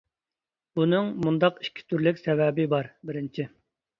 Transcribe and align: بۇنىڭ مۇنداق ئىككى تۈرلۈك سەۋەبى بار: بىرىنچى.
بۇنىڭ 0.79 1.09
مۇنداق 1.25 1.59
ئىككى 1.67 1.85
تۈرلۈك 1.93 2.21
سەۋەبى 2.21 2.65
بار: 2.75 2.89
بىرىنچى. 3.11 3.49